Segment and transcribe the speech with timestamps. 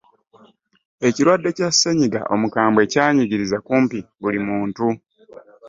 [1.07, 4.85] Ekirwadde ki kyasenyiga omukambwe kyanyigirizzakumpi buli muntu.